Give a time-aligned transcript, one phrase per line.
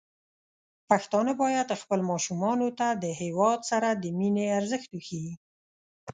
[0.89, 5.33] پښتانه بايد خپل ماشومان ته د هيواد سره د مينې ارزښت وښيي.